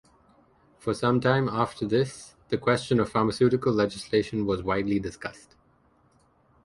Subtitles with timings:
[0.79, 5.55] For some time after this the question of pharmaceutical legislation was widely discussed.